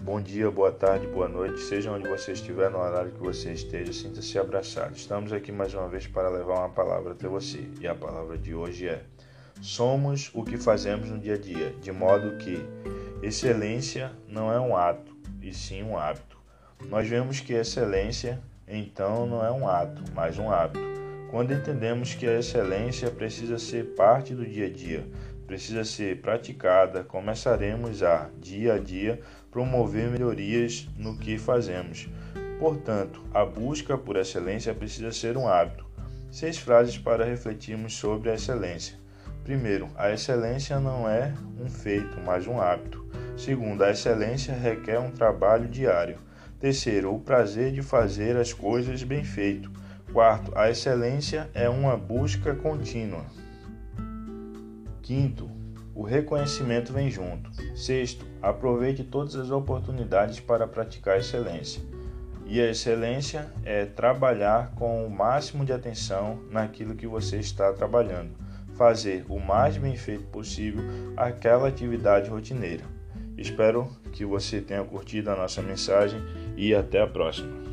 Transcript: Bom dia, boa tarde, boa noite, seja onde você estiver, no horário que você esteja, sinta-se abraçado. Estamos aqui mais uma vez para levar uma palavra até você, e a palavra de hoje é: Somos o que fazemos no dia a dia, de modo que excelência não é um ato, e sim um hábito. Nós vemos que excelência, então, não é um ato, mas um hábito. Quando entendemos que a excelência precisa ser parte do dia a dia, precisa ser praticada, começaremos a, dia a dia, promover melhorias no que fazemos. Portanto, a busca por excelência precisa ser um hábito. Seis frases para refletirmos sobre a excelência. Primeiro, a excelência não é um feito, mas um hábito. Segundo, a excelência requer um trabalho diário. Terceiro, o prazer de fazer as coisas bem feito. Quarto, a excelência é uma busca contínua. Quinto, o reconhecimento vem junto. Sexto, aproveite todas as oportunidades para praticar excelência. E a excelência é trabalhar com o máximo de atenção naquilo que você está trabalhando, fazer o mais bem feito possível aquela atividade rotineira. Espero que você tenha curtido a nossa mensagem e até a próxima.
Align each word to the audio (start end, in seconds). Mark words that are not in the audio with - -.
Bom 0.00 0.20
dia, 0.20 0.50
boa 0.50 0.72
tarde, 0.72 1.06
boa 1.06 1.28
noite, 1.28 1.60
seja 1.60 1.92
onde 1.92 2.08
você 2.08 2.32
estiver, 2.32 2.68
no 2.68 2.78
horário 2.78 3.12
que 3.12 3.20
você 3.20 3.52
esteja, 3.52 3.92
sinta-se 3.92 4.36
abraçado. 4.40 4.96
Estamos 4.96 5.32
aqui 5.32 5.52
mais 5.52 5.72
uma 5.72 5.86
vez 5.88 6.04
para 6.04 6.28
levar 6.28 6.58
uma 6.58 6.68
palavra 6.68 7.12
até 7.12 7.28
você, 7.28 7.60
e 7.80 7.86
a 7.86 7.94
palavra 7.94 8.36
de 8.36 8.52
hoje 8.56 8.88
é: 8.88 9.04
Somos 9.62 10.32
o 10.34 10.42
que 10.42 10.56
fazemos 10.56 11.10
no 11.10 11.18
dia 11.20 11.34
a 11.34 11.38
dia, 11.38 11.70
de 11.80 11.92
modo 11.92 12.38
que 12.38 12.58
excelência 13.22 14.10
não 14.26 14.52
é 14.52 14.58
um 14.58 14.76
ato, 14.76 15.16
e 15.40 15.54
sim 15.54 15.80
um 15.84 15.96
hábito. 15.96 16.36
Nós 16.88 17.06
vemos 17.06 17.38
que 17.38 17.52
excelência, 17.52 18.42
então, 18.66 19.28
não 19.28 19.46
é 19.46 19.52
um 19.52 19.68
ato, 19.68 20.02
mas 20.12 20.40
um 20.40 20.50
hábito. 20.50 20.84
Quando 21.30 21.54
entendemos 21.54 22.14
que 22.14 22.26
a 22.26 22.40
excelência 22.40 23.12
precisa 23.12 23.60
ser 23.60 23.94
parte 23.94 24.34
do 24.34 24.44
dia 24.44 24.66
a 24.66 24.70
dia, 24.70 25.06
precisa 25.46 25.84
ser 25.84 26.20
praticada, 26.20 27.04
começaremos 27.04 28.02
a, 28.02 28.28
dia 28.40 28.74
a 28.74 28.78
dia, 28.78 29.20
promover 29.50 30.10
melhorias 30.10 30.88
no 30.96 31.16
que 31.16 31.38
fazemos. 31.38 32.08
Portanto, 32.58 33.22
a 33.32 33.44
busca 33.44 33.96
por 33.96 34.16
excelência 34.16 34.74
precisa 34.74 35.12
ser 35.12 35.36
um 35.36 35.46
hábito. 35.46 35.86
Seis 36.30 36.58
frases 36.58 36.98
para 36.98 37.24
refletirmos 37.24 37.94
sobre 37.94 38.30
a 38.30 38.34
excelência. 38.34 38.98
Primeiro, 39.44 39.88
a 39.94 40.10
excelência 40.10 40.80
não 40.80 41.08
é 41.08 41.32
um 41.60 41.68
feito, 41.68 42.18
mas 42.24 42.46
um 42.46 42.60
hábito. 42.60 43.06
Segundo, 43.36 43.84
a 43.84 43.90
excelência 43.90 44.54
requer 44.54 44.98
um 44.98 45.10
trabalho 45.10 45.68
diário. 45.68 46.18
Terceiro, 46.58 47.14
o 47.14 47.20
prazer 47.20 47.70
de 47.70 47.82
fazer 47.82 48.36
as 48.36 48.52
coisas 48.52 49.02
bem 49.02 49.22
feito. 49.22 49.70
Quarto, 50.12 50.50
a 50.56 50.70
excelência 50.70 51.48
é 51.54 51.68
uma 51.68 51.96
busca 51.96 52.54
contínua. 52.54 53.24
Quinto, 55.06 55.48
o 55.94 56.02
reconhecimento 56.02 56.92
vem 56.92 57.08
junto. 57.08 57.48
Sexto, 57.76 58.26
aproveite 58.42 59.04
todas 59.04 59.36
as 59.36 59.52
oportunidades 59.52 60.40
para 60.40 60.66
praticar 60.66 61.16
excelência. 61.16 61.80
E 62.44 62.60
a 62.60 62.70
excelência 62.70 63.52
é 63.64 63.84
trabalhar 63.84 64.72
com 64.74 65.06
o 65.06 65.08
máximo 65.08 65.64
de 65.64 65.72
atenção 65.72 66.40
naquilo 66.50 66.96
que 66.96 67.06
você 67.06 67.36
está 67.36 67.72
trabalhando, 67.72 68.32
fazer 68.74 69.24
o 69.28 69.38
mais 69.38 69.76
bem 69.76 69.94
feito 69.94 70.24
possível 70.24 70.82
aquela 71.16 71.68
atividade 71.68 72.28
rotineira. 72.28 72.82
Espero 73.38 73.88
que 74.12 74.24
você 74.24 74.60
tenha 74.60 74.82
curtido 74.82 75.30
a 75.30 75.36
nossa 75.36 75.62
mensagem 75.62 76.20
e 76.56 76.74
até 76.74 77.00
a 77.00 77.06
próxima. 77.06 77.65